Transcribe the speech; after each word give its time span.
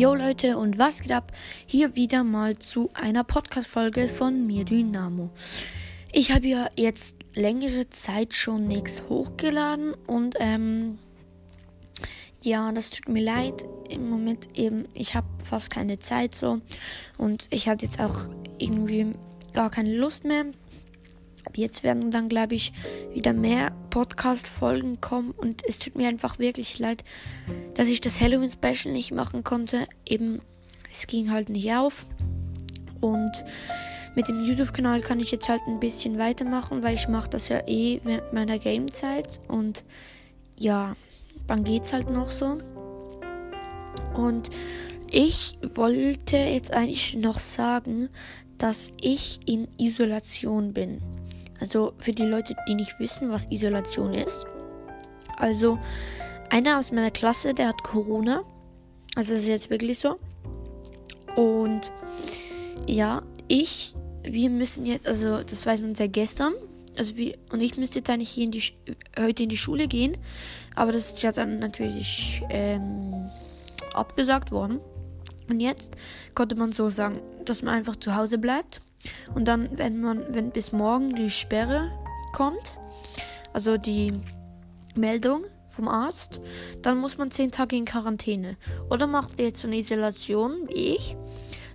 Jo 0.00 0.14
Leute 0.14 0.56
und 0.56 0.78
was 0.78 1.02
geht 1.02 1.12
ab? 1.12 1.30
Hier 1.66 1.94
wieder 1.94 2.24
mal 2.24 2.56
zu 2.56 2.88
einer 2.94 3.22
Podcast-Folge 3.22 4.08
von 4.08 4.46
mir 4.46 4.64
Dynamo. 4.64 5.28
Ich 6.10 6.32
habe 6.32 6.46
ja 6.46 6.70
jetzt 6.74 7.16
längere 7.34 7.90
Zeit 7.90 8.32
schon 8.32 8.66
nichts 8.66 9.02
hochgeladen 9.10 9.92
und 10.06 10.36
ähm, 10.40 10.98
ja, 12.42 12.72
das 12.72 12.88
tut 12.88 13.10
mir 13.10 13.22
leid. 13.22 13.62
Im 13.90 14.08
Moment 14.08 14.58
eben, 14.58 14.86
ich 14.94 15.14
habe 15.14 15.26
fast 15.44 15.68
keine 15.68 15.98
Zeit 15.98 16.34
so 16.34 16.62
und 17.18 17.48
ich 17.50 17.68
hatte 17.68 17.84
jetzt 17.84 18.00
auch 18.00 18.20
irgendwie 18.58 19.12
gar 19.52 19.68
keine 19.68 19.94
Lust 19.94 20.24
mehr. 20.24 20.46
Jetzt 21.54 21.82
werden 21.82 22.10
dann, 22.10 22.28
glaube 22.28 22.54
ich, 22.54 22.72
wieder 23.12 23.32
mehr 23.32 23.72
Podcast-Folgen 23.90 25.00
kommen 25.00 25.32
und 25.32 25.62
es 25.66 25.78
tut 25.78 25.96
mir 25.96 26.08
einfach 26.08 26.38
wirklich 26.38 26.78
leid, 26.78 27.04
dass 27.74 27.88
ich 27.88 28.00
das 28.00 28.20
Halloween-Special 28.20 28.92
nicht 28.92 29.12
machen 29.12 29.44
konnte. 29.44 29.86
Eben, 30.06 30.40
es 30.92 31.06
ging 31.06 31.30
halt 31.30 31.48
nicht 31.48 31.72
auf. 31.72 32.04
Und 33.00 33.44
mit 34.14 34.28
dem 34.28 34.44
YouTube-Kanal 34.44 35.00
kann 35.02 35.20
ich 35.20 35.30
jetzt 35.30 35.48
halt 35.48 35.62
ein 35.66 35.80
bisschen 35.80 36.18
weitermachen, 36.18 36.82
weil 36.82 36.94
ich 36.94 37.08
mache 37.08 37.30
das 37.30 37.48
ja 37.48 37.66
eh 37.66 38.00
während 38.04 38.32
meiner 38.32 38.58
Gamezeit 38.58 39.40
und 39.48 39.84
ja, 40.58 40.96
dann 41.46 41.64
geht's 41.64 41.92
halt 41.92 42.10
noch 42.10 42.32
so. 42.32 42.58
Und 44.14 44.50
ich 45.10 45.58
wollte 45.74 46.36
jetzt 46.36 46.72
eigentlich 46.72 47.16
noch 47.16 47.38
sagen, 47.38 48.08
dass 48.58 48.92
ich 49.00 49.40
in 49.46 49.68
Isolation 49.78 50.72
bin. 50.72 51.00
Also 51.60 51.92
für 51.98 52.12
die 52.12 52.24
Leute, 52.24 52.56
die 52.68 52.74
nicht 52.74 52.98
wissen, 52.98 53.30
was 53.30 53.46
Isolation 53.50 54.14
ist. 54.14 54.46
Also 55.36 55.78
einer 56.50 56.78
aus 56.78 56.90
meiner 56.90 57.10
Klasse, 57.10 57.54
der 57.54 57.68
hat 57.68 57.82
Corona. 57.82 58.42
Also 59.16 59.34
das 59.34 59.42
ist 59.42 59.48
jetzt 59.48 59.70
wirklich 59.70 59.98
so. 59.98 60.18
Und 61.36 61.92
ja, 62.86 63.22
ich, 63.48 63.94
wir 64.22 64.50
müssen 64.50 64.86
jetzt, 64.86 65.06
also 65.06 65.42
das 65.42 65.66
weiß 65.66 65.80
man 65.80 65.94
seit 65.94 66.12
gestern. 66.12 66.54
Also 66.98 67.16
wir, 67.16 67.38
und 67.52 67.60
ich 67.60 67.76
müsste 67.76 68.00
jetzt 68.00 68.10
eigentlich 68.10 68.30
hier 68.30 68.44
in 68.44 68.50
die, 68.50 68.62
heute 69.18 69.44
in 69.44 69.48
die 69.48 69.56
Schule 69.56 69.86
gehen. 69.86 70.16
Aber 70.74 70.92
das 70.92 71.12
ist 71.12 71.22
ja 71.22 71.32
dann 71.32 71.58
natürlich 71.58 72.42
ähm, 72.50 73.30
abgesagt 73.94 74.50
worden. 74.50 74.80
Und 75.48 75.60
jetzt 75.60 75.96
konnte 76.34 76.54
man 76.54 76.72
so 76.72 76.90
sagen, 76.90 77.20
dass 77.44 77.62
man 77.62 77.74
einfach 77.74 77.96
zu 77.96 78.14
Hause 78.14 78.38
bleibt. 78.38 78.80
Und 79.34 79.46
dann, 79.46 79.78
wenn 79.78 80.00
man, 80.00 80.34
wenn 80.34 80.50
bis 80.50 80.72
morgen 80.72 81.14
die 81.14 81.30
Sperre 81.30 81.90
kommt, 82.32 82.76
also 83.52 83.76
die 83.76 84.20
Meldung 84.94 85.44
vom 85.68 85.88
Arzt, 85.88 86.40
dann 86.82 86.98
muss 86.98 87.18
man 87.18 87.30
zehn 87.30 87.50
Tage 87.50 87.76
in 87.76 87.84
Quarantäne. 87.84 88.56
Oder 88.90 89.06
macht 89.06 89.38
jetzt 89.40 89.62
so 89.62 89.68
eine 89.68 89.76
Isolation 89.76 90.68
wie 90.68 90.94
ich, 90.94 91.16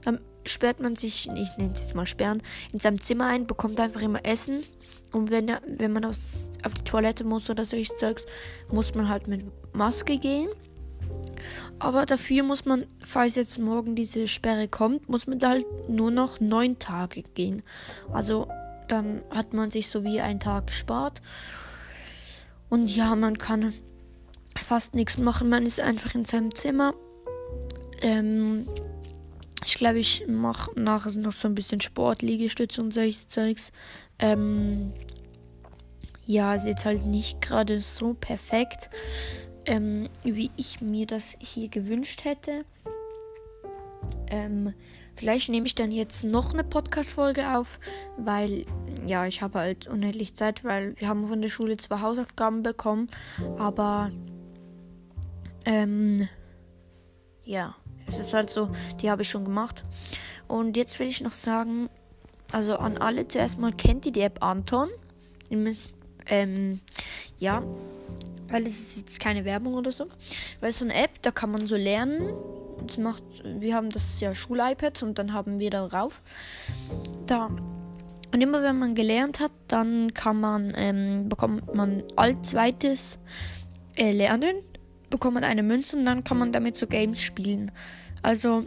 dann 0.03 0.19
sperrt 0.45 0.79
man 0.79 0.95
sich, 0.95 1.27
ich 1.29 1.57
nenne 1.57 1.73
es 1.73 1.81
jetzt 1.81 1.95
mal 1.95 2.05
sperren, 2.05 2.41
in 2.71 2.79
seinem 2.79 3.01
Zimmer 3.01 3.27
ein, 3.27 3.47
bekommt 3.47 3.79
einfach 3.79 4.01
immer 4.01 4.25
Essen. 4.25 4.63
Und 5.11 5.31
wenn, 5.31 5.51
wenn 5.65 5.93
man 5.93 6.05
aufs, 6.05 6.49
auf 6.63 6.73
die 6.73 6.83
Toilette 6.83 7.23
muss 7.23 7.49
oder 7.49 7.65
solches 7.65 7.95
Zeugs, 7.95 8.25
muss 8.69 8.93
man 8.95 9.09
halt 9.09 9.27
mit 9.27 9.45
Maske 9.73 10.17
gehen. 10.17 10.49
Aber 11.79 12.05
dafür 12.05 12.43
muss 12.43 12.65
man, 12.65 12.85
falls 13.01 13.35
jetzt 13.35 13.59
morgen 13.59 13.95
diese 13.95 14.27
Sperre 14.27 14.67
kommt, 14.67 15.09
muss 15.09 15.27
man 15.27 15.39
da 15.39 15.49
halt 15.49 15.65
nur 15.89 16.11
noch 16.11 16.39
neun 16.39 16.79
Tage 16.79 17.23
gehen. 17.23 17.63
Also 18.11 18.47
dann 18.87 19.21
hat 19.29 19.53
man 19.53 19.71
sich 19.71 19.89
so 19.89 20.03
wie 20.03 20.21
einen 20.21 20.39
Tag 20.39 20.67
gespart. 20.67 21.21
Und 22.69 22.95
ja, 22.95 23.15
man 23.15 23.37
kann 23.37 23.73
fast 24.57 24.95
nichts 24.95 25.17
machen. 25.17 25.49
Man 25.49 25.65
ist 25.65 25.79
einfach 25.79 26.15
in 26.15 26.25
seinem 26.25 26.53
Zimmer. 26.53 26.93
Ähm, 28.01 28.67
ich 29.65 29.75
glaube, 29.75 29.99
ich 29.99 30.25
mache 30.27 30.79
nachher 30.79 31.11
noch 31.13 31.33
so 31.33 31.47
ein 31.47 31.55
bisschen 31.55 31.81
Sport, 31.81 32.21
Liegestütze 32.21 32.81
und 32.81 32.93
solches 32.93 33.27
Zeugs. 33.27 33.71
Ähm, 34.19 34.93
ja, 36.25 36.55
ist 36.55 36.65
jetzt 36.65 36.85
halt 36.85 37.05
nicht 37.05 37.41
gerade 37.41 37.81
so 37.81 38.13
perfekt 38.13 38.89
ähm, 39.65 40.09
wie 40.23 40.51
ich 40.55 40.81
mir 40.81 41.05
das 41.05 41.35
hier 41.39 41.69
gewünscht 41.69 42.23
hätte. 42.23 42.65
Ähm, 44.27 44.73
vielleicht 45.15 45.49
nehme 45.49 45.67
ich 45.67 45.75
dann 45.75 45.91
jetzt 45.91 46.23
noch 46.23 46.53
eine 46.53 46.63
Podcast-Folge 46.63 47.55
auf, 47.55 47.79
weil 48.17 48.65
ja, 49.05 49.25
ich 49.25 49.41
habe 49.41 49.59
halt 49.59 49.87
unendlich 49.87 50.35
Zeit, 50.35 50.63
weil 50.63 50.99
wir 50.99 51.07
haben 51.07 51.27
von 51.27 51.41
der 51.41 51.49
Schule 51.49 51.77
zwar 51.77 52.01
Hausaufgaben 52.01 52.63
bekommen, 52.63 53.07
aber 53.57 54.11
ähm, 55.65 56.27
ja, 57.43 57.75
es 58.07 58.19
ist 58.19 58.33
halt 58.33 58.49
so, 58.49 58.69
die 59.01 59.09
habe 59.09 59.21
ich 59.21 59.29
schon 59.29 59.45
gemacht. 59.45 59.85
Und 60.47 60.77
jetzt 60.77 60.99
will 60.99 61.07
ich 61.07 61.21
noch 61.21 61.31
sagen, 61.31 61.89
also 62.51 62.77
an 62.77 62.97
alle 62.97 63.27
zuerst 63.27 63.57
mal, 63.57 63.73
kennt 63.73 64.05
ihr 64.05 64.11
die 64.11 64.21
App 64.21 64.43
Anton? 64.43 64.89
Ihr 65.49 65.57
müsst, 65.57 65.95
ähm, 66.27 66.81
ja, 67.39 67.63
weil 68.49 68.65
es 68.65 68.79
ist 68.79 68.97
jetzt 68.97 69.19
keine 69.19 69.45
Werbung 69.45 69.73
oder 69.73 69.91
so. 69.91 70.07
Weil 70.59 70.69
es 70.69 70.79
so 70.79 70.85
eine 70.85 70.95
App, 70.95 71.21
da 71.21 71.31
kann 71.31 71.51
man 71.51 71.67
so 71.67 71.75
lernen. 71.75 72.33
Das 72.85 72.97
macht, 72.97 73.23
wir 73.43 73.75
haben 73.75 73.89
das 73.89 74.19
ja 74.19 74.35
Schul-iPads 74.35 75.03
und 75.03 75.17
dann 75.17 75.33
haben 75.33 75.59
wir 75.59 75.69
darauf. 75.69 76.21
Da. 77.25 77.49
Und 78.33 78.41
immer 78.41 78.63
wenn 78.63 78.77
man 78.77 78.95
gelernt 78.95 79.39
hat, 79.39 79.51
dann 79.67 80.13
kann 80.13 80.39
man, 80.39 80.73
ähm, 80.75 81.29
bekommt 81.29 81.73
man 81.73 82.03
als 82.15 82.49
zweites 82.49 83.17
äh, 83.95 84.11
Lernen, 84.11 84.57
bekommt 85.09 85.35
man 85.35 85.43
eine 85.43 85.63
Münze 85.63 85.95
und 85.95 86.05
dann 86.05 86.23
kann 86.23 86.37
man 86.37 86.51
damit 86.51 86.75
so 86.75 86.85
Games 86.85 87.21
spielen. 87.21 87.71
Also 88.21 88.65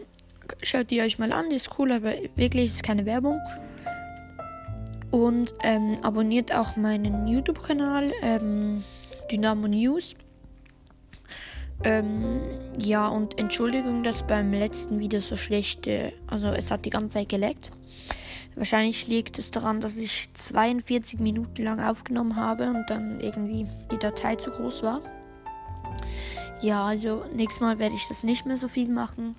schaut 0.63 0.91
die 0.91 1.03
euch 1.03 1.19
mal 1.19 1.33
an, 1.33 1.51
die 1.51 1.57
ist 1.57 1.79
cool, 1.79 1.93
aber 1.93 2.15
wirklich 2.37 2.67
ist 2.67 2.83
keine 2.83 3.05
Werbung. 3.05 3.39
Und 5.11 5.55
ähm, 5.63 5.97
abonniert 6.03 6.55
auch 6.55 6.77
meinen 6.77 7.27
YouTube-Kanal. 7.29 8.13
Ähm, 8.23 8.85
Dynamo 9.31 9.69
News. 9.69 10.15
Ähm, 11.85 12.41
ja, 12.79 13.07
und 13.09 13.39
Entschuldigung, 13.39 14.03
dass 14.03 14.27
beim 14.27 14.53
letzten 14.53 14.99
Video 14.99 15.21
so 15.21 15.37
schlecht, 15.37 15.87
äh, 15.87 16.13
also 16.27 16.49
es 16.49 16.71
hat 16.71 16.85
die 16.85 16.91
ganze 16.91 17.19
Zeit 17.19 17.29
geleckt. 17.29 17.71
Wahrscheinlich 18.57 19.07
liegt 19.07 19.39
es 19.39 19.53
daran, 19.53 19.81
dass 19.81 19.97
ich 19.97 20.33
42 20.35 21.21
Minuten 21.21 21.63
lang 21.63 21.79
aufgenommen 21.81 22.35
habe 22.35 22.69
und 22.71 22.85
dann 22.89 23.21
irgendwie 23.21 23.67
die 23.93 23.99
Datei 23.99 24.35
zu 24.35 24.51
groß 24.51 24.83
war. 24.83 25.01
Ja, 26.61 26.85
also 26.85 27.25
nächstes 27.33 27.61
Mal 27.61 27.79
werde 27.79 27.95
ich 27.95 28.09
das 28.09 28.25
nicht 28.25 28.47
mehr 28.47 28.57
so 28.57 28.67
viel 28.67 28.91
machen. 28.91 29.37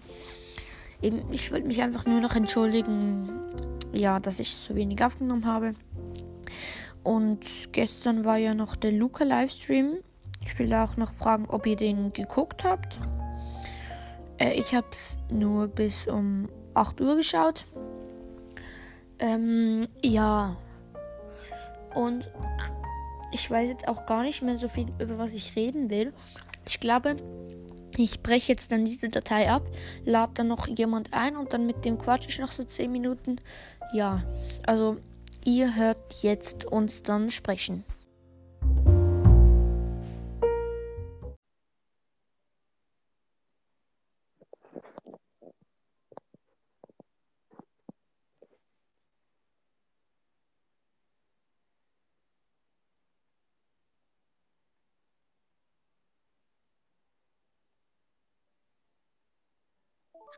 Eben, 1.02 1.22
ich 1.32 1.52
wollte 1.52 1.68
mich 1.68 1.82
einfach 1.82 2.06
nur 2.06 2.22
noch 2.22 2.36
entschuldigen, 2.36 3.30
ja, 3.92 4.22
dass 4.22 4.40
ich 4.40 4.56
so 4.56 4.76
wenig 4.76 5.04
aufgenommen 5.04 5.46
habe. 5.46 5.76
Und 7.04 7.72
gestern 7.72 8.26
war 8.26 8.38
ja 8.38 8.54
noch 8.54 8.76
der 8.76 8.92
Luca 8.92 9.24
Livestream. 9.24 10.00
Ich 10.46 10.58
will 10.60 10.74
auch 10.74 10.98
noch 10.98 11.12
fragen, 11.12 11.46
ob 11.48 11.66
ihr 11.66 11.76
den 11.76 12.14
geguckt 12.14 12.64
habt. 12.64 13.00
Äh, 14.38 14.54
ich 14.54 14.74
habe 14.74 14.88
es 14.92 15.18
nur 15.30 15.68
bis 15.68 16.08
um 16.08 16.50
8 16.74 17.02
Uhr 17.02 17.16
geschaut. 17.16 17.66
Ähm, 19.20 19.82
ja. 20.02 20.58
Und 21.94 22.30
ich 23.32 23.50
weiß 23.50 23.68
jetzt 23.68 23.88
auch 23.88 24.06
gar 24.06 24.24
nicht 24.24 24.42
mehr 24.42 24.58
so 24.58 24.68
viel, 24.68 24.88
über 25.00 25.18
was 25.18 25.34
ich 25.34 25.56
reden 25.56 25.90
will. 25.90 26.14
Ich 26.66 26.80
glaube, 26.80 27.18
ich 27.98 28.22
breche 28.22 28.54
jetzt 28.54 28.72
dann 28.72 28.86
diese 28.86 29.10
Datei 29.10 29.52
ab, 29.52 29.64
lade 30.06 30.32
dann 30.36 30.48
noch 30.48 30.68
jemand 30.68 31.14
ein 31.14 31.36
und 31.36 31.54
dann 31.54 31.66
mit 31.66 31.84
dem 31.84 31.98
quatsch 31.98 32.28
ich 32.28 32.40
noch 32.40 32.52
so 32.52 32.64
10 32.64 32.92
Minuten. 32.92 33.42
Ja, 33.94 34.24
also 34.66 34.98
Ihr 35.52 35.76
hört 35.76 36.22
jetzt 36.22 36.64
uns 36.64 37.02
dann 37.02 37.32
sprechen. 37.32 37.84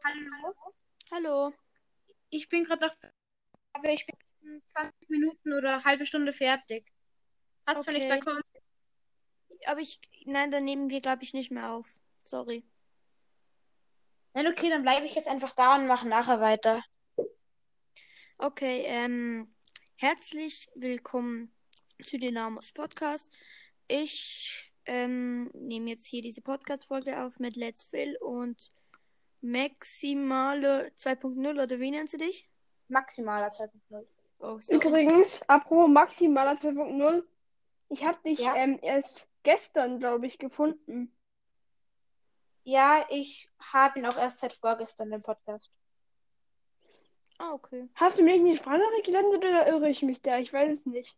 Hallo. 0.06 0.56
Hallo. 1.12 1.54
Ich 2.30 2.48
bin 2.48 2.64
gerade 2.64 2.86
noch. 2.86 2.96
Aber 3.74 3.90
ich 3.90 4.06
bin 4.06 4.16
20 4.66 5.10
Minuten 5.10 5.54
oder 5.54 5.74
eine 5.76 5.84
halbe 5.84 6.06
Stunde 6.06 6.34
fertig. 6.34 6.92
Hast 7.66 7.88
du 7.88 7.92
Okay. 7.92 8.00
nicht 8.00 8.12
da 8.12 8.18
kommen? 8.20 8.42
Aber 9.66 9.80
ich. 9.80 10.00
Nein, 10.26 10.52
dann 10.52 10.66
nehmen 10.66 10.90
wir, 10.90 11.02
glaube 11.02 11.24
ich, 11.24 11.34
nicht 11.34 11.52
mehr 11.52 11.72
auf. 11.72 11.88
Sorry. 12.24 12.64
Nein, 14.34 14.48
okay, 14.48 14.70
dann 14.70 14.82
bleibe 14.82 15.06
ich 15.06 15.14
jetzt 15.16 15.28
einfach 15.28 15.52
da 15.52 15.76
und 15.76 15.88
mache 15.88 16.08
nachher 16.08 16.40
weiter. 16.42 16.84
Okay, 18.38 18.84
ähm. 18.86 19.54
Herzlich 19.98 20.68
willkommen 20.74 21.54
zu 22.04 22.18
Dynamos 22.18 22.72
Podcast. 22.72 23.32
Ich 23.88 24.74
ähm, 24.86 25.52
nehme 25.54 25.92
jetzt 25.92 26.08
hier 26.08 26.24
diese 26.24 26.42
Podcast-Folge 26.42 27.22
auf 27.22 27.38
mit 27.38 27.56
Let's 27.56 27.84
Phil 27.84 28.18
und 28.18 28.72
Maximale 29.42 30.92
2.0 30.98 31.62
oder 31.64 31.80
wie 31.80 31.92
nennst 31.92 32.16
du 32.16 32.18
dich? 32.18 32.50
Maximaler 32.88 33.50
2.0. 33.50 34.08
Oh. 34.42 34.60
Übrigens, 34.70 35.42
apropos 35.48 35.88
maximaler 35.90 36.54
2.0, 36.54 37.24
ich 37.90 38.06
habe 38.06 38.18
dich 38.24 38.40
Ja. 38.40 38.56
ähm, 38.56 38.80
erst 38.82 39.30
gestern, 39.44 40.00
glaube 40.00 40.26
ich, 40.26 40.40
gefunden. 40.40 41.16
Ja, 42.64 43.06
ich 43.10 43.50
habe 43.60 44.00
ihn 44.00 44.06
auch 44.06 44.18
erst 44.18 44.40
seit 44.40 44.54
vorgestern, 44.54 45.12
den 45.12 45.22
Podcast. 45.22 45.72
Ah, 47.38 47.54
okay. 47.54 47.88
Hast 47.96 48.20
du 48.20 48.24
mir 48.24 48.34
nicht 48.34 48.42
eine 48.46 48.56
Sprachnachricht 48.58 49.06
gesendet 49.06 49.38
oder 49.44 49.68
irre 49.68 49.90
ich 49.90 50.02
mich 50.04 50.22
da? 50.22 50.38
Ich 50.38 50.54
weiß 50.54 50.72
es 50.72 50.86
nicht. 50.86 51.18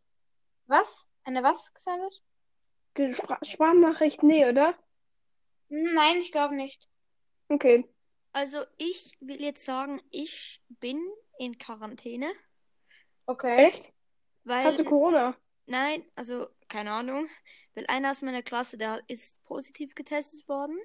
Was? 0.67 1.07
Eine 1.25 1.43
was 1.43 1.73
gesendet? 1.73 2.21
Ge- 2.93 3.13
Spra 3.13 3.37
Sprachnachricht, 3.43 4.23
nee, 4.23 4.47
oder? 4.47 4.73
Nein, 5.69 6.17
ich 6.17 6.31
glaube 6.31 6.55
nicht. 6.55 6.87
Okay. 7.49 7.85
Also 8.31 8.59
ich 8.77 9.17
will 9.19 9.41
jetzt 9.41 9.65
sagen, 9.65 10.01
ich 10.11 10.61
bin 10.69 11.01
in 11.39 11.57
Quarantäne, 11.57 12.31
Okay. 13.25 13.67
Echt? 13.67 13.93
weil 14.43 14.65
Hast 14.65 14.79
du 14.79 14.83
Corona? 14.83 15.35
nein, 15.65 16.03
also 16.15 16.47
keine 16.67 16.91
Ahnung, 16.91 17.27
weil 17.75 17.85
einer 17.87 18.11
aus 18.11 18.21
meiner 18.21 18.41
Klasse, 18.43 18.77
der 18.77 19.01
ist 19.07 19.41
positiv 19.43 19.95
getestet 19.95 20.47
worden. 20.47 20.77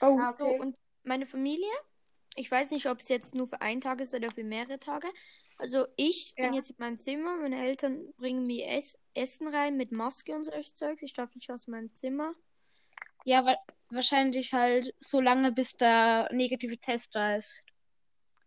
Oh. 0.00 0.18
Ah, 0.18 0.34
So, 0.38 0.44
okay. 0.44 0.60
und 0.60 0.76
meine 1.04 1.26
Familie, 1.26 1.66
ich 2.36 2.50
weiß 2.50 2.70
nicht, 2.70 2.86
ob 2.88 3.00
es 3.00 3.08
jetzt 3.08 3.34
nur 3.34 3.46
für 3.46 3.60
einen 3.60 3.80
Tag 3.80 4.00
ist 4.00 4.14
oder 4.14 4.30
für 4.30 4.44
mehrere 4.44 4.78
Tage. 4.78 5.08
Also 5.58 5.86
ich 5.96 6.34
bin 6.36 6.52
Ja. 6.52 6.54
jetzt 6.54 6.70
in 6.70 6.76
meinem 6.78 6.98
Zimmer, 6.98 7.36
meine 7.36 7.64
Eltern 7.64 8.12
bringen 8.16 8.46
mir 8.46 8.66
Ess 8.68 8.98
Essen 9.14 9.48
rein 9.48 9.76
mit 9.76 9.92
Maske 9.92 10.34
und 10.34 10.44
solches 10.44 10.74
Zeugs. 10.74 11.02
Ich 11.02 11.12
darf 11.12 11.34
nicht 11.34 11.50
aus 11.50 11.66
meinem 11.66 11.92
Zimmer. 11.94 12.34
Ja, 13.24 13.44
wa 13.44 13.56
wahrscheinlich 13.90 14.52
halt 14.52 14.94
so 15.00 15.20
lange, 15.20 15.52
bis 15.52 15.76
der 15.76 16.28
negative 16.32 16.78
Test 16.78 17.14
da 17.14 17.36
ist. 17.36 17.62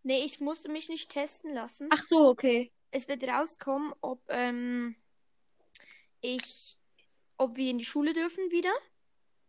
Nee, 0.02 0.24
ich 0.24 0.40
musste 0.40 0.68
mich 0.68 0.88
nicht 0.88 1.10
testen 1.10 1.52
lassen. 1.54 1.88
Ach 1.90 2.02
so, 2.02 2.28
okay. 2.28 2.72
Es 2.96 3.08
wird 3.08 3.24
rauskommen, 3.28 3.92
ob 4.00 4.22
ähm, 4.30 4.96
ich, 6.22 6.78
ob 7.36 7.54
wir 7.58 7.70
in 7.70 7.76
die 7.76 7.84
Schule 7.84 8.14
dürfen 8.14 8.50
wieder, 8.50 8.72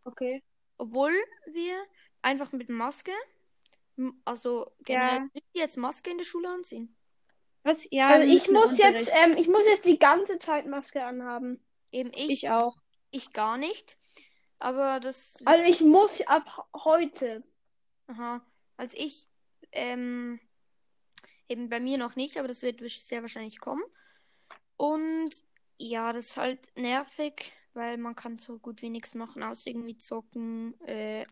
Okay. 0.04 0.42
obwohl 0.76 1.14
wir 1.46 1.82
einfach 2.20 2.52
mit 2.52 2.68
Maske, 2.68 3.12
also 4.26 4.70
generell 4.80 5.30
Ja. 5.32 5.40
jetzt 5.54 5.78
Maske 5.78 6.10
in 6.10 6.18
der 6.18 6.26
Schule 6.26 6.50
anziehen. 6.50 6.94
Was? 7.62 7.90
Ja, 7.90 8.08
Also 8.08 8.28
ich 8.28 8.50
muss 8.50 8.76
jetzt, 8.76 9.10
ähm, 9.14 9.32
ich 9.38 9.48
muss 9.48 9.64
jetzt 9.64 9.86
die 9.86 9.98
ganze 9.98 10.38
Zeit 10.38 10.66
Maske 10.66 11.02
anhaben. 11.02 11.64
Eben 11.90 12.10
ich, 12.12 12.30
Ich 12.30 12.50
auch. 12.50 12.76
ich 13.12 13.32
gar 13.32 13.56
nicht. 13.56 13.96
Aber 14.58 15.00
das, 15.00 15.40
Also 15.46 15.64
ich 15.64 15.80
muss 15.80 16.20
ab 16.26 16.68
heute. 16.74 17.42
aha, 18.08 18.44
also 18.76 18.94
ich, 18.98 19.26
ähm, 19.72 20.38
eben 21.48 21.68
bei 21.68 21.80
mir 21.80 21.98
noch 21.98 22.16
nicht, 22.16 22.38
aber 22.38 22.48
das 22.48 22.62
wird 22.62 22.80
sehr 22.88 23.22
wahrscheinlich 23.22 23.60
kommen. 23.60 23.82
Und 24.76 25.30
ja, 25.78 26.12
das 26.12 26.26
ist 26.30 26.36
halt 26.36 26.70
nervig, 26.76 27.52
weil 27.74 27.98
man 27.98 28.14
kann 28.16 28.38
so 28.38 28.58
gut 28.58 28.82
wie 28.82 28.90
nichts 28.90 29.14
machen, 29.14 29.42
außer 29.42 29.68
irgendwie 29.70 29.96
zocken, 29.96 30.80
äh, 30.86 31.26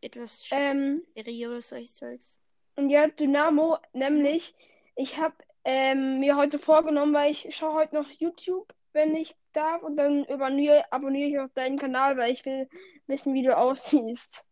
etwas 0.00 0.42
Ähm, 0.50 1.02
Serie 1.14 1.50
oder 1.50 1.62
solches 1.62 1.94
Zeugs. 1.94 2.38
und 2.76 2.90
ja, 2.90 3.08
Dynamo, 3.08 3.78
nämlich, 3.92 4.54
ich 4.96 5.18
habe 5.18 5.36
ähm, 5.64 6.20
mir 6.20 6.36
heute 6.36 6.58
vorgenommen, 6.58 7.12
weil 7.14 7.30
ich 7.32 7.54
schaue 7.54 7.74
heute 7.74 7.96
noch 7.96 8.08
YouTube, 8.10 8.72
wenn 8.92 9.14
ich 9.16 9.34
darf, 9.52 9.82
und 9.82 9.96
dann 9.96 10.24
abonniere, 10.26 10.90
abonniere 10.92 11.28
ich 11.28 11.38
auch 11.40 11.54
deinen 11.54 11.78
Kanal, 11.78 12.16
weil 12.16 12.32
ich 12.32 12.44
will 12.46 12.68
wissen, 13.06 13.34
wie 13.34 13.42
du 13.42 13.56
aussiehst. 13.56 14.46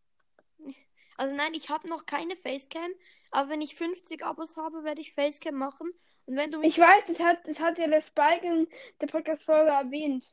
Also 1.16 1.34
nein, 1.34 1.54
ich 1.54 1.70
habe 1.70 1.88
noch 1.88 2.06
keine 2.06 2.36
Facecam, 2.36 2.90
aber 3.36 3.50
wenn 3.50 3.60
ich 3.60 3.76
50 3.76 4.24
Abos 4.24 4.56
habe, 4.56 4.82
werde 4.82 5.00
ich 5.02 5.12
Facecam 5.12 5.56
machen. 5.56 5.92
Und 6.24 6.36
wenn 6.36 6.50
du 6.50 6.58
mich 6.58 6.76
Ich 6.76 6.78
weiß, 6.82 7.04
das 7.04 7.20
hat, 7.20 7.46
das 7.46 7.60
hat 7.60 7.78
ja 7.78 7.86
der 7.86 8.00
Spike 8.00 8.46
in 8.46 8.66
der 9.00 9.06
Podcast-Folge 9.08 9.70
erwähnt. 9.70 10.32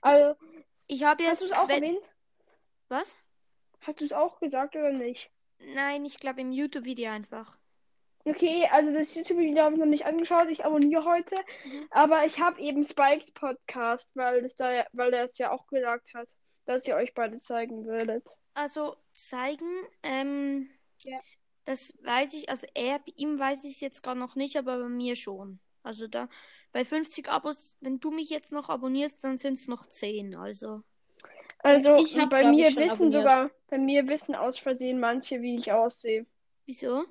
Also, 0.00 0.38
Ich 0.86 1.02
habe 1.02 1.24
hast 1.26 1.40
du 1.40 1.46
jetzt. 1.46 1.52
es 1.52 1.58
auch 1.58 1.68
wenn, 1.68 1.82
erwähnt? 1.82 2.12
Was? 2.88 3.18
Hast 3.80 4.00
du 4.00 4.04
es 4.04 4.12
auch 4.12 4.38
gesagt 4.38 4.76
oder 4.76 4.92
nicht? 4.92 5.30
Nein, 5.74 6.04
ich 6.04 6.18
glaube 6.20 6.40
im 6.42 6.52
YouTube-Video 6.52 7.10
einfach. 7.10 7.58
Okay, 8.24 8.68
also 8.70 8.92
das 8.92 9.14
YouTube-Video 9.16 9.64
habe 9.64 9.74
ich 9.74 9.80
noch 9.80 9.86
nicht 9.86 10.06
angeschaut. 10.06 10.48
Ich 10.48 10.64
abonniere 10.64 11.04
heute. 11.04 11.34
Mhm. 11.64 11.88
Aber 11.90 12.24
ich 12.24 12.38
habe 12.40 12.60
eben 12.60 12.84
Spikes 12.84 13.32
Podcast, 13.32 14.10
weil 14.14 14.42
das 14.42 14.54
da, 14.54 14.86
weil 14.92 15.12
er 15.12 15.24
es 15.24 15.38
ja 15.38 15.50
auch 15.50 15.66
gesagt 15.66 16.14
hat, 16.14 16.28
dass 16.66 16.86
ihr 16.86 16.94
euch 16.94 17.14
beide 17.14 17.36
zeigen 17.38 17.84
würdet. 17.84 18.36
Also 18.54 18.96
zeigen, 19.12 19.66
ähm, 20.04 20.70
Ja. 21.02 21.18
Das 21.64 21.94
weiß 22.04 22.34
ich, 22.34 22.48
also 22.50 22.66
er, 22.74 22.98
bei 23.00 23.12
ihm 23.16 23.38
weiß 23.38 23.64
ich 23.64 23.72
es 23.74 23.80
jetzt 23.80 24.02
gerade 24.02 24.18
noch 24.20 24.36
nicht, 24.36 24.56
aber 24.56 24.78
bei 24.78 24.88
mir 24.88 25.16
schon. 25.16 25.60
Also 25.82 26.06
da, 26.08 26.28
bei 26.72 26.84
50 26.84 27.28
Abos, 27.28 27.76
wenn 27.80 28.00
du 28.00 28.10
mich 28.10 28.30
jetzt 28.30 28.52
noch 28.52 28.68
abonnierst, 28.68 29.22
dann 29.24 29.38
sind 29.38 29.54
es 29.54 29.68
noch 29.68 29.86
10, 29.86 30.36
also. 30.36 30.82
Also 31.62 31.96
Ich 31.96 32.18
hab, 32.18 32.30
bei 32.30 32.44
mir 32.44 32.76
wissen 32.76 33.10
abonniert. 33.10 33.12
sogar, 33.12 33.50
bei 33.68 33.78
mir 33.78 34.06
wissen 34.08 34.34
aus 34.34 34.58
Versehen 34.58 35.00
manche, 35.00 35.40
wie 35.42 35.56
ich 35.56 35.72
aussehe. 35.72 36.26
Wieso? 36.66 37.04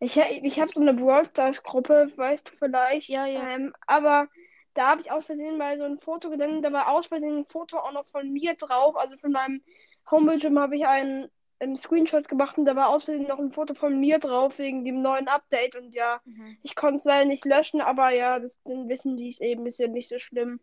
Ich, 0.00 0.16
ich 0.16 0.60
habe 0.60 0.70
so 0.72 0.80
eine 0.80 0.94
Brawl 0.94 1.24
Stars 1.24 1.62
Gruppe, 1.62 2.12
weißt 2.16 2.48
du 2.48 2.56
vielleicht. 2.56 3.08
Ja, 3.08 3.26
ja. 3.26 3.52
Ähm, 3.54 3.74
aber 3.86 4.28
da 4.74 4.88
habe 4.90 5.00
ich 5.00 5.10
aus 5.10 5.26
Versehen 5.26 5.58
mal 5.58 5.76
so 5.78 5.84
ein 5.84 5.98
Foto 5.98 6.30
gesendet, 6.30 6.64
da 6.64 6.72
war 6.72 6.88
aus 6.90 7.06
Versehen 7.08 7.38
ein 7.38 7.44
Foto 7.44 7.78
auch 7.78 7.92
noch 7.92 8.06
von 8.06 8.30
mir 8.32 8.54
drauf. 8.54 8.96
Also 8.96 9.16
von 9.18 9.32
meinem 9.32 9.62
Homebildschirm 10.10 10.58
habe 10.58 10.76
ich 10.76 10.86
einen, 10.86 11.28
einen 11.60 11.76
Screenshot 11.76 12.28
gemacht 12.28 12.58
und 12.58 12.64
da 12.64 12.76
war 12.76 12.88
aus 12.88 13.04
Versehen 13.04 13.26
noch 13.26 13.38
ein 13.38 13.52
Foto 13.52 13.74
von 13.74 13.98
mir 13.98 14.18
drauf 14.18 14.58
wegen 14.58 14.84
dem 14.84 15.02
neuen 15.02 15.28
Update. 15.28 15.76
Und 15.76 15.94
ja, 15.94 16.20
Mhm. 16.24 16.58
ich 16.62 16.76
konnte 16.76 16.96
es 16.96 17.04
leider 17.04 17.24
nicht 17.24 17.44
löschen, 17.44 17.80
aber 17.80 18.10
ja, 18.10 18.38
das, 18.38 18.60
dann 18.62 18.88
wissen 18.88 19.16
die 19.16 19.28
es 19.28 19.40
eben, 19.40 19.66
ist 19.66 19.78
ja 19.78 19.88
nicht 19.88 20.08
so 20.08 20.18
schlimm. 20.18 20.60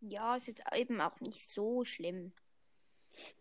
Ja, 0.00 0.36
ist 0.36 0.46
jetzt 0.46 0.62
eben 0.74 1.00
auch 1.00 1.18
nicht 1.20 1.50
so 1.50 1.84
schlimm. 1.84 2.32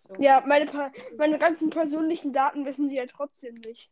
So. 0.08 0.16
Ja, 0.22 0.42
meine, 0.46 0.92
meine 1.18 1.38
ganzen 1.38 1.70
persönlichen 1.70 2.34
Daten 2.34 2.66
wissen 2.66 2.90
die 2.90 2.96
ja 2.96 3.06
trotzdem 3.06 3.54
nicht. 3.56 3.92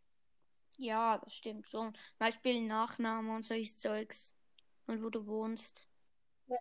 Ja, 0.77 1.19
das 1.19 1.35
stimmt 1.35 1.67
schon. 1.67 1.93
Zum 1.93 2.17
Beispiel 2.17 2.61
Nachname 2.61 3.35
und 3.35 3.43
solches 3.43 3.77
Zeugs. 3.77 4.33
Und 4.87 5.03
wo 5.03 5.09
du 5.09 5.25
wohnst. 5.25 5.87
Ja. 6.47 6.57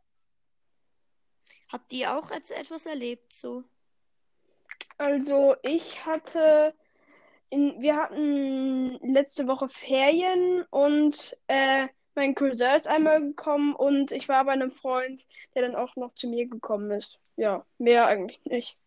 Habt 1.69 1.93
ihr 1.93 2.17
auch 2.17 2.31
jetzt 2.31 2.51
etwas 2.51 2.87
erlebt, 2.87 3.33
so? 3.33 3.65
Also 4.99 5.55
ich 5.63 6.05
hatte 6.07 6.75
in, 7.51 7.81
wir 7.83 7.97
hatten 7.97 8.99
letzte 9.03 9.47
Woche 9.49 9.69
Ferien 9.69 10.65
und 10.71 11.39
äh, 11.49 11.89
mein 12.17 12.35
Cousin 12.35 12.77
ist 12.77 12.89
einmal 12.89 13.21
gekommen 13.23 13.75
und 13.75 14.13
ich 14.13 14.29
war 14.29 14.45
bei 14.47 14.53
einem 14.53 14.71
Freund, 14.71 15.27
der 15.55 15.63
dann 15.63 15.77
auch 15.77 15.97
noch 15.97 16.13
zu 16.15 16.29
mir 16.29 16.49
gekommen 16.49 16.91
ist. 16.93 17.21
Ja, 17.37 17.67
mehr 17.79 18.07
eigentlich 18.07 18.45
nicht. 18.47 18.79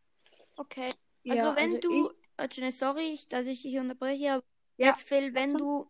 Okay. 0.55 0.91
Also 1.27 1.47
Ja, 1.47 1.55
wenn 1.55 1.79
also 1.79 1.79
du, 1.79 2.11
äh, 2.37 2.71
sorry, 2.71 3.13
ich- 3.13 3.27
dass 3.27 3.45
ich 3.47 3.61
dich 3.61 3.77
unterbreche, 3.77 4.33
aber 4.33 4.43
Ja, 4.77 4.87
jetzt 4.87 5.03
Phil, 5.07 5.33
wenn 5.33 5.57
schon. 5.57 5.57
du 5.57 5.89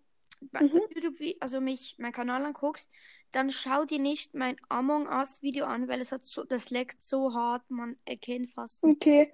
Mhm. 0.59 0.81
YouTube, 0.89 1.15
also 1.39 1.61
mich, 1.61 1.95
mein 1.99 2.11
Kanal 2.11 2.45
anguckst, 2.45 2.89
dann 3.31 3.51
schau 3.51 3.85
dir 3.85 3.99
nicht 3.99 4.33
mein 4.33 4.55
Among 4.69 5.07
Us 5.07 5.41
Video 5.41 5.65
an, 5.65 5.87
weil 5.87 6.01
es 6.01 6.11
hat 6.11 6.25
so, 6.25 6.43
das 6.43 6.69
leckt 6.69 7.01
so 7.01 7.33
hart, 7.33 7.69
man 7.69 7.95
erkennt 8.05 8.49
fast. 8.51 8.85
Ich, 8.87 8.97
okay. 8.97 9.31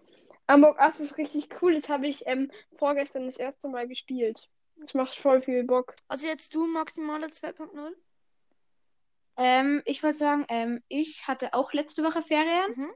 Amok 0.48 0.80
Us 0.80 1.00
ist 1.00 1.18
richtig 1.18 1.50
cool. 1.62 1.74
Das 1.76 1.90
habe 1.90 2.08
ich 2.08 2.28
ähm, 2.28 2.52
vorgestern 2.78 3.26
das 3.26 3.38
erste 3.38 3.68
Mal 3.70 3.88
gespielt. 3.88 4.50
Das 4.76 4.94
macht 4.94 5.16
voll 5.16 5.42
viel 5.42 5.64
Bock. 5.64 5.96
Also 6.08 6.28
jetzt 6.28 6.54
du 6.54 6.66
maximaler 6.68 7.28
2.0? 7.28 7.94
Ähm, 9.38 9.82
ich 9.86 10.04
wollte 10.04 10.18
sagen, 10.18 10.46
ähm, 10.50 10.84
ich 10.88 11.28
hatte 11.28 11.54
auch 11.54 11.74
letzte 11.74 12.04
Woche 12.04 12.22
Ferien 12.22 12.72
Mhm. 12.76 12.92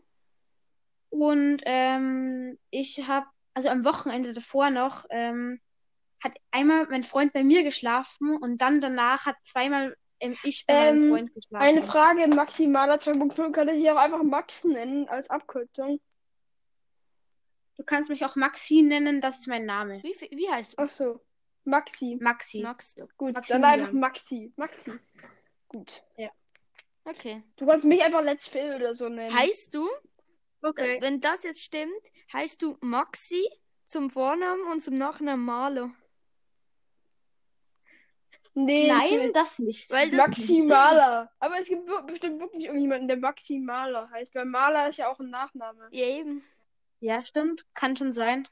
und 1.09 1.61
ähm, 1.65 2.59
ich 2.69 3.07
habe, 3.07 3.25
also 3.53 3.69
am 3.69 3.83
Wochenende 3.85 4.33
davor 4.33 4.69
noch, 4.69 5.05
ähm, 5.09 5.59
hat 6.23 6.33
einmal 6.51 6.87
mein 6.89 7.03
Freund 7.03 7.33
bei 7.33 7.43
mir 7.43 7.63
geschlafen 7.63 8.37
und 8.37 8.59
dann 8.59 8.81
danach 8.81 9.25
hat 9.25 9.37
zweimal 9.43 9.95
ähm, 10.19 10.35
ich 10.43 10.65
bei 10.67 10.73
meinem 10.75 11.03
Ähm, 11.03 11.09
Freund 11.09 11.33
geschlafen. 11.33 11.65
Eine 11.65 11.81
Frage, 11.81 12.27
maximaler 12.27 12.99
2.0 12.99 13.51
kann 13.51 13.67
ich 13.69 13.79
hier 13.79 13.93
auch 13.95 13.99
einfach 13.99 14.23
Max 14.23 14.63
nennen 14.63 15.07
als 15.09 15.29
Abkürzung. 15.29 15.99
Du 17.77 17.83
kannst 17.83 18.09
mich 18.09 18.25
auch 18.25 18.35
Maxi 18.35 18.81
nennen, 18.81 19.21
das 19.21 19.39
ist 19.39 19.47
mein 19.47 19.65
Name. 19.65 20.01
Wie, 20.03 20.15
wie 20.31 20.49
heißt 20.49 20.73
du? 20.73 20.77
Ach 20.79 20.89
so, 20.89 21.21
Maxi. 21.63 22.17
Maxi. 22.19 22.61
Max. 22.61 22.95
Gut, 23.17 23.35
dann 23.35 23.61
Maximilian. 23.61 23.65
einfach 23.79 23.91
Maxi. 23.93 24.53
Maxi. 24.55 24.93
Gut. 25.67 26.03
Okay. 27.05 27.43
Du 27.55 27.65
kannst 27.65 27.85
mich 27.85 28.01
einfach 28.01 28.21
Let's 28.21 28.47
Phil 28.47 28.75
oder 28.75 28.93
so 28.93 29.07
nennen. 29.09 29.33
Heißt 29.33 29.73
du, 29.73 29.87
Okay. 30.61 30.97
äh, 30.97 31.01
wenn 31.01 31.21
das 31.21 31.43
jetzt 31.43 31.61
stimmt, 31.61 31.91
heißt 32.33 32.61
du 32.61 32.77
Maxi 32.81 33.47
zum 33.85 34.09
Vornamen 34.09 34.63
und 34.71 34.81
zum 34.81 34.97
Nachnamen 34.97 35.45
Malo? 35.45 35.91
Nee, 38.55 38.87
das 38.87 38.97
Nein, 39.11 39.19
ist 39.21 39.35
das 39.35 39.59
nicht. 39.59 39.91
Weil 39.91 40.09
das, 40.09 40.17
Maximaler. 40.17 41.31
Aber 41.39 41.59
es 41.59 41.67
gibt 41.67 41.85
bestimmt 42.07 42.39
wirklich 42.39 42.65
irgendjemanden, 42.65 43.07
der 43.07 43.17
Maximaler 43.17 44.09
heißt, 44.09 44.33
weil 44.33 44.45
Maler 44.45 44.89
ist 44.89 44.97
ja 44.97 45.09
auch 45.09 45.19
ein 45.19 45.29
Nachname. 45.29 45.87
ja 45.91 46.05
eben. 46.07 46.43
Ja, 46.99 47.23
stimmt. 47.23 47.65
Kann 47.73 47.95
schon 47.95 48.11
sein. 48.11 48.47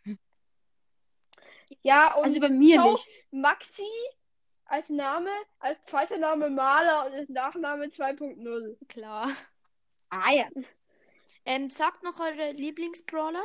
Ja, 1.82 2.14
und 2.16 2.26
Also 2.26 2.40
bei 2.40 2.50
mir 2.50 2.76
schau, 2.76 2.92
nicht. 2.92 3.28
Maxi 3.32 3.90
als 4.66 4.90
Name, 4.90 5.30
als 5.60 5.82
zweiter 5.84 6.18
Name 6.18 6.50
Maler 6.50 7.08
und 7.08 7.14
als 7.14 7.30
Nachname 7.30 7.86
2.0. 7.86 8.76
Klar. 8.88 9.32
Ah 10.10 10.32
ja. 10.32 10.48
Ähm, 11.46 11.70
sagt 11.70 12.04
noch 12.04 12.20
eure 12.20 12.52
Lieblingsbrawler? 12.52 13.44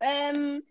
Ähm, 0.00 0.62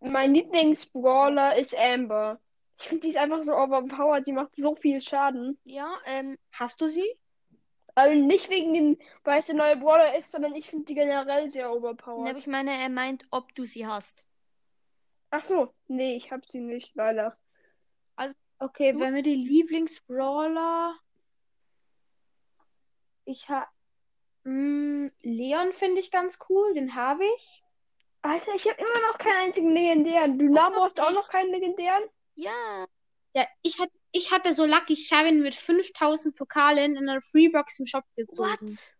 mein 0.00 0.34
Lieblingsbrawler 0.34 1.56
ist 1.56 1.76
Amber. 1.76 2.40
Ich 2.78 2.88
finde, 2.88 3.02
die 3.02 3.10
ist 3.10 3.16
einfach 3.16 3.42
so 3.42 3.54
overpowered, 3.54 4.26
die 4.26 4.32
macht 4.32 4.54
so 4.54 4.74
viel 4.74 5.00
Schaden. 5.00 5.58
Ja, 5.64 5.96
ähm, 6.04 6.36
Hast 6.52 6.80
du 6.80 6.88
sie? 6.88 7.18
Also 7.96 8.14
nicht 8.14 8.50
wegen 8.50 8.74
dem, 8.74 8.98
weil 9.24 9.40
es 9.40 9.46
der 9.46 9.56
neue 9.56 9.76
Brawler 9.76 10.16
ist, 10.16 10.30
sondern 10.30 10.54
ich 10.54 10.70
finde 10.70 10.84
die 10.84 10.94
generell 10.94 11.48
sehr 11.48 11.72
overpowered. 11.72 12.28
aber 12.28 12.38
ich 12.38 12.46
meine, 12.46 12.70
er 12.70 12.90
meint, 12.90 13.24
ob 13.30 13.54
du 13.54 13.64
sie 13.64 13.86
hast. 13.86 14.24
Ach 15.30 15.42
so, 15.42 15.74
nee, 15.88 16.14
ich 16.14 16.30
hab 16.30 16.46
sie 16.46 16.60
nicht, 16.60 16.94
leider. 16.94 17.36
Okay, 18.58 18.92
Du? 18.92 19.00
wenn 19.00 19.14
wir 19.14 19.22
die 19.22 19.34
Lieblingsbrawler. 19.34 20.94
Ich 23.24 23.48
habe. 23.48 23.66
Leon 24.44 25.72
finde 25.72 26.00
ich 26.00 26.10
ganz 26.12 26.38
cool, 26.48 26.72
den 26.74 26.94
habe 26.94 27.24
ich. 27.36 27.64
Alter, 28.22 28.54
ich 28.54 28.68
habe 28.68 28.80
immer 28.80 29.08
noch 29.08 29.18
keinen 29.18 29.42
einzigen 29.42 29.70
legendären. 29.70 30.38
Dynamo 30.38 30.76
noch 30.76 30.84
hast 30.84 30.98
du 30.98 31.02
auch 31.02 31.12
noch 31.12 31.28
keinen 31.28 31.50
legendären? 31.50 32.02
Ja. 32.36 32.86
Ja, 33.34 33.46
ich, 33.62 33.78
hat, 33.80 33.90
ich 34.12 34.32
hatte 34.32 34.54
so 34.54 34.64
Lucky, 34.64 34.94
ich 34.94 35.12
habe 35.12 35.28
ihn 35.28 35.42
mit 35.42 35.54
5000 35.54 36.34
Pokalen 36.34 36.96
in 36.96 37.08
einer 37.08 37.20
Freebox 37.22 37.78
im 37.80 37.86
Shop 37.86 38.04
gezogen. 38.16 38.48
What? 38.50 38.94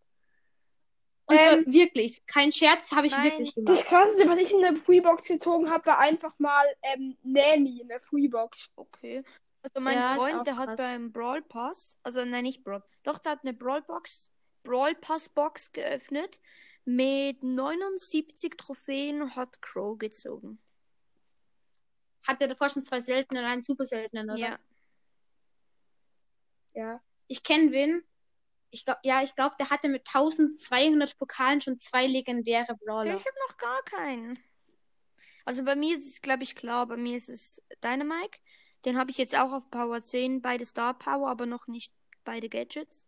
Und 1.29 1.41
zwar 1.41 1.53
Ähm, 1.59 1.65
wirklich, 1.73 2.25
kein 2.27 2.53
Scherz, 2.53 2.93
habe 2.93 3.09
ich 3.09 3.13
Nein. 3.13 3.25
wirklich 3.25 3.53
Das 3.57 3.85
gemacht. 3.85 3.87
krasseste, 3.87 4.29
was 4.29 4.39
ich 4.39 4.53
in 4.53 4.61
der 4.61 4.77
Freebox 4.77 5.25
gezogen 5.27 5.71
habe, 5.71 5.87
war 5.87 5.99
einfach 5.99 6.39
mal 6.39 6.65
ähm, 6.83 7.17
Nanny 7.25 7.81
in 7.81 7.89
der 7.89 8.01
Freebox. 8.01 8.71
Okay. 8.77 9.25
Also 9.63 9.81
mein 9.81 9.99
Ja, 9.99 10.15
Freund, 10.15 10.47
der 10.47 10.57
hat 10.57 10.69
krass. 10.69 10.77
beim 10.77 11.11
Brawl 11.11 11.43
Pass, 11.43 11.99
also 12.05 12.25
nein, 12.25 12.45
nicht 12.45 12.63
Brawl, 12.63 12.85
doch, 13.03 13.19
der 13.19 13.33
hat 13.33 13.41
eine 13.43 13.53
Brawl 13.55 13.83
Box, 13.83 14.31
Brawl 14.63 14.95
Pass 14.95 15.29
Box 15.29 15.73
geöffnet 15.73 16.39
mit 16.85 17.43
79 17.43 18.53
Trophäen 18.57 19.35
hat 19.35 19.61
Crow 19.61 19.99
gezogen. 19.99 20.61
Hatte 22.25 22.47
davor 22.47 22.69
schon 22.69 22.83
zwei 22.85 23.01
seltene 23.01 23.41
und 23.41 23.47
einen 23.47 23.63
super 23.65 23.85
seltenen, 23.87 24.31
oder? 24.31 24.39
Ja. 24.39 24.59
Ja. 26.77 27.01
Ich 27.27 27.43
kenne 27.43 27.73
wen. 27.73 28.05
Ich 28.71 28.85
glaub, 28.85 28.99
ja, 29.03 29.23
ich 29.23 29.35
glaube, 29.35 29.57
der 29.59 29.71
hatte 29.71 29.89
mit 29.89 30.07
1200 30.07 31.17
Pokalen 31.19 31.61
schon 31.61 31.79
zwei 31.79 32.07
legendäre 32.07 32.77
Brawler. 32.77 33.17
ich 33.17 33.25
habe 33.25 33.37
noch 33.49 33.57
gar 33.57 33.83
keinen. 33.83 34.39
Also 35.45 35.65
bei 35.65 35.75
mir 35.75 35.97
ist 35.97 36.07
es, 36.07 36.21
glaube 36.21 36.43
ich, 36.43 36.55
klar. 36.55 36.87
Bei 36.87 36.97
mir 36.97 37.17
ist 37.17 37.29
es 37.29 37.63
Dynamike. 37.83 38.39
Den 38.85 38.99
habe 38.99 39.11
ich 39.11 39.17
jetzt 39.17 39.37
auch 39.37 39.53
auf 39.53 39.71
Power 39.71 40.03
10, 40.03 40.43
beide 40.43 40.65
Star 40.65 40.95
Power, 40.95 41.29
aber 41.29 41.47
noch 41.47 41.67
nicht 41.67 41.93
beide 42.25 42.49
Gadgets. 42.49 43.07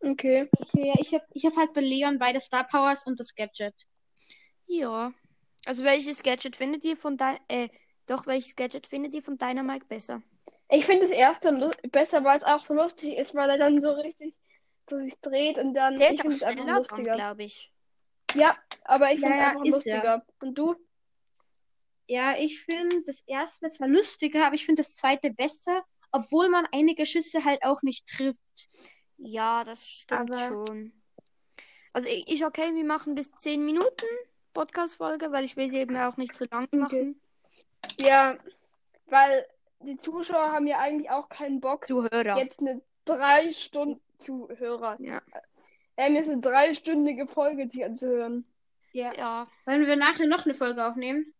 Okay. 0.00 0.48
Okay, 0.58 0.88
ja, 0.88 0.94
ich 0.98 1.12
habe 1.12 1.24
ich 1.32 1.44
hab 1.44 1.56
halt 1.56 1.72
bei 1.74 1.80
Leon 1.80 2.18
beide 2.18 2.40
Star 2.40 2.64
Powers 2.64 3.06
und 3.06 3.18
das 3.18 3.34
Gadget. 3.34 3.74
Ja. 4.66 5.12
Also 5.64 5.84
welches 5.84 6.22
Gadget 6.22 6.56
findet 6.56 6.84
ihr 6.84 6.96
von 6.96 7.16
dein, 7.16 7.38
äh, 7.48 7.68
doch 8.06 8.26
welches 8.26 8.56
Gadget 8.56 8.86
findet 8.86 9.14
ihr 9.14 9.22
von 9.22 9.38
Dynamike 9.38 9.86
besser? 9.86 10.22
Ich 10.72 10.86
finde 10.86 11.02
das 11.02 11.10
erste 11.10 11.70
besser, 11.90 12.24
weil 12.24 12.36
es 12.36 12.44
auch 12.44 12.64
so 12.64 12.74
lustig 12.74 13.16
ist, 13.16 13.34
weil 13.34 13.50
er 13.50 13.58
dann 13.58 13.80
so 13.80 13.90
richtig 13.92 14.34
so 14.88 14.98
sich 14.98 15.20
dreht 15.20 15.58
und 15.58 15.74
dann. 15.74 15.98
Der 15.98 16.10
ich 16.12 16.24
ist 16.24 16.44
auch 16.46 16.52
schneller 16.52 16.76
lustiger. 16.78 17.14
glaube 17.14 17.44
ich. 17.44 17.70
Ja, 18.34 18.56
aber 18.84 19.12
ich 19.12 19.20
Ja, 19.20 19.26
finde 19.28 19.36
es 19.36 19.42
ja, 19.42 19.48
einfach 19.50 19.64
ist 19.64 19.86
er. 19.86 19.94
lustiger. 19.96 20.26
Und 20.40 20.54
du? 20.58 20.74
Ja, 22.08 22.34
ich 22.38 22.60
finde 22.64 23.02
das 23.06 23.20
erste 23.26 23.68
zwar 23.70 23.88
lustiger, 23.88 24.46
aber 24.46 24.54
ich 24.54 24.66
finde 24.66 24.82
das 24.82 24.96
zweite 24.96 25.30
besser, 25.30 25.84
obwohl 26.10 26.48
man 26.48 26.66
einige 26.72 27.06
Schüsse 27.06 27.44
halt 27.44 27.62
auch 27.64 27.82
nicht 27.82 28.06
trifft. 28.08 28.40
Ja, 29.18 29.64
das 29.64 29.86
stimmt 29.86 30.30
Aber- 30.32 30.48
schon. 30.48 30.92
Also 31.94 32.08
ich, 32.08 32.26
ich 32.28 32.44
okay, 32.46 32.74
wir 32.74 32.84
machen 32.84 33.14
bis 33.14 33.30
10 33.32 33.64
Minuten 33.64 34.06
Podcast-Folge, 34.54 35.30
weil 35.30 35.44
ich 35.44 35.56
will 35.56 35.68
sie 35.68 35.78
eben 35.78 35.96
auch 35.96 36.16
nicht 36.16 36.34
zu 36.34 36.44
lang 36.46 36.66
machen. 36.72 37.20
Ja, 38.00 38.36
weil 39.06 39.46
die 39.84 39.96
Zuschauer 39.96 40.52
haben 40.52 40.66
ja 40.66 40.78
eigentlich 40.78 41.10
auch 41.10 41.28
keinen 41.28 41.60
Bock, 41.60 41.86
Zuhörer. 41.86 42.38
jetzt 42.38 42.60
eine 42.60 42.82
drei 43.04 43.52
Stunden 43.52 44.00
Zuhörer. 44.18 44.96
Ja. 45.00 45.20
Ähm, 45.96 46.14
jetzt 46.14 46.30
eine 46.30 46.40
dreistündige 46.40 47.26
Folge 47.26 47.68
sich 47.68 47.84
anzuhören. 47.84 48.46
Ja. 48.92 49.12
Ja, 49.14 49.46
Wollen 49.64 49.86
wir 49.86 49.96
nachher 49.96 50.26
noch 50.26 50.44
eine 50.44 50.54
Folge 50.54 50.86
aufnehmen? 50.86 51.34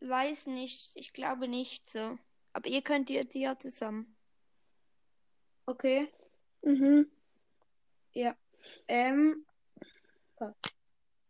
weiß 0.00 0.46
nicht. 0.48 0.90
Ich 0.94 1.12
glaube 1.12 1.48
nicht 1.48 1.86
so. 1.86 2.18
Aber 2.52 2.68
ihr 2.68 2.82
könnt 2.82 3.10
ihr 3.10 3.24
die 3.24 3.40
ja 3.40 3.58
zusammen. 3.58 4.16
Okay. 5.66 6.08
Mhm. 6.62 7.10
Ähm. 8.88 9.44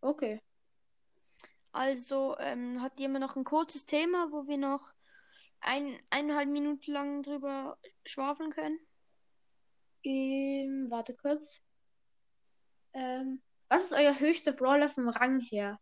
Okay. 0.00 0.40
Also, 1.72 2.36
ähm, 2.38 2.80
hat 2.80 2.98
jemand 3.00 3.24
noch 3.24 3.36
ein 3.36 3.44
kurzes 3.44 3.86
Thema, 3.86 4.30
wo 4.32 4.46
wir 4.46 4.56
noch 4.56 4.92
ein, 5.60 5.98
eineinhalb 6.10 6.48
Minuten 6.48 6.92
lang 6.92 7.22
drüber 7.22 7.78
schwafeln 8.04 8.50
können? 8.50 8.78
Ähm, 10.04 10.86
warte 10.88 11.14
kurz. 11.14 11.60
Ähm, 12.92 13.42
was 13.68 13.86
ist 13.86 13.92
euer 13.92 14.18
höchster 14.18 14.52
Brawler 14.52 14.88
vom 14.88 15.08
Rang 15.08 15.40
her? 15.40 15.80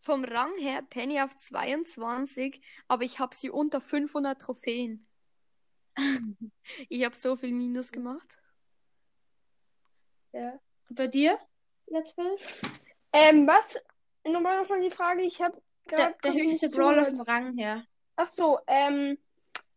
Vom 0.00 0.24
Rang 0.24 0.56
her 0.58 0.82
Penny 0.82 1.20
auf 1.20 1.34
22, 1.34 2.60
aber 2.88 3.04
ich 3.04 3.18
habe 3.18 3.34
sie 3.34 3.50
unter 3.50 3.80
500 3.80 4.40
Trophäen. 4.40 5.06
Ich 6.88 7.04
habe 7.04 7.14
so 7.14 7.36
viel 7.36 7.52
Minus 7.52 7.92
gemacht. 7.92 8.38
Ja. 10.32 10.58
Und 10.88 10.96
bei 10.96 11.06
dir? 11.06 11.38
Let's 11.86 12.12
Play? 12.12 12.36
Ähm, 13.12 13.46
was? 13.46 13.80
Nochmal 14.24 14.60
nochmal 14.60 14.80
die 14.80 14.90
Frage, 14.90 15.22
ich 15.22 15.40
habe 15.40 15.60
Der, 15.90 16.12
gerade 16.12 16.18
der 16.22 16.32
höchste 16.32 16.68
Brawler 16.68 17.06
vom 17.06 17.20
Rang 17.20 17.56
her. 17.56 17.86
Ach 18.16 18.28
so, 18.28 18.58
ähm, 18.66 19.18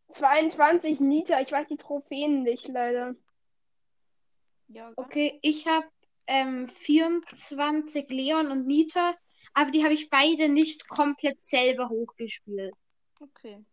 22 0.09 0.99
Nita, 0.99 1.41
ich 1.41 1.51
weiß 1.51 1.67
die 1.67 1.77
Trophäen 1.77 2.43
nicht, 2.43 2.67
leider. 2.67 3.15
Ja, 4.69 4.91
Okay, 4.95 5.39
ich 5.41 5.67
habe 5.67 5.87
ähm, 6.27 6.67
24 6.67 8.09
Leon 8.09 8.51
und 8.51 8.67
Nita, 8.67 9.15
aber 9.53 9.71
die 9.71 9.83
habe 9.83 9.93
ich 9.93 10.09
beide 10.09 10.49
nicht 10.49 10.87
komplett 10.87 11.41
selber 11.41 11.89
hochgespielt. 11.89 12.73
okay. 13.19 13.63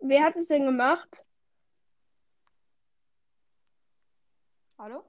Wer 0.00 0.24
hat 0.24 0.36
es 0.36 0.48
denn 0.48 0.66
gemacht? 0.66 1.24
Hallo? 4.78 5.02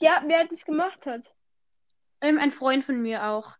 Ja, 0.00 0.22
wer 0.26 0.40
hat 0.40 0.52
es 0.52 0.64
gemacht 0.64 1.06
hat? 1.06 1.34
Ähm, 2.22 2.38
ein 2.38 2.52
Freund 2.52 2.84
von 2.84 3.02
mir 3.02 3.26
auch. 3.26 3.52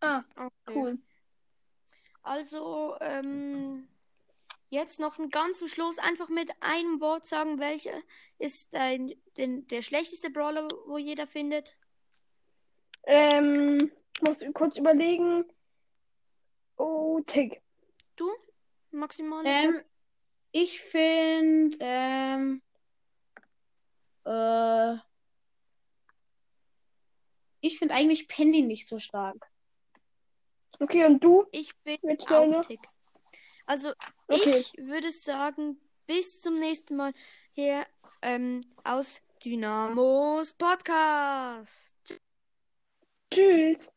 Ah, 0.00 0.22
Okay. 0.36 0.52
cool. 0.74 0.98
Also, 2.22 2.96
ähm, 3.00 3.88
jetzt 4.68 5.00
noch 5.00 5.18
ein 5.18 5.30
ganz 5.30 5.58
zum 5.58 5.68
Schluss 5.68 5.98
einfach 5.98 6.28
mit 6.28 6.50
einem 6.60 7.00
Wort 7.00 7.26
sagen, 7.26 7.58
welcher 7.58 7.98
ist 8.38 8.74
dein, 8.74 9.12
den, 9.36 9.66
der 9.68 9.80
schlechteste 9.80 10.28
Brawler, 10.30 10.68
wo 10.86 10.98
jeder 10.98 11.26
findet? 11.26 11.76
Ähm, 13.04 13.90
ich 14.16 14.22
muss 14.22 14.44
kurz 14.54 14.76
überlegen. 14.76 15.44
Oh, 16.76 17.20
Tick. 17.26 17.62
Du? 18.16 18.30
Maximal? 18.90 19.44
Ähm, 19.46 19.80
ich 20.50 20.80
finde, 20.80 21.76
ähm, 21.80 22.60
äh, 24.24 24.96
ich 27.66 27.78
finde 27.78 27.94
eigentlich 27.94 28.28
Penny 28.28 28.62
nicht 28.62 28.86
so 28.86 28.98
stark. 28.98 29.36
Okay, 30.78 31.04
und 31.06 31.22
du? 31.22 31.44
Ich 31.52 31.74
bin 31.84 31.98
Mit? 32.02 32.24
Tick. 32.66 32.80
Also, 33.66 33.92
Okay. 34.28 34.56
ich 34.58 34.72
würde 34.76 35.10
sagen, 35.10 35.80
bis 36.06 36.40
zum 36.40 36.56
nächsten 36.56 36.96
Mal 36.96 37.12
hier 37.52 37.84
ähm, 38.22 38.60
aus 38.84 39.20
Dynamos 39.44 40.52
Podcast. 40.54 41.94
Tschüss. 43.32 43.92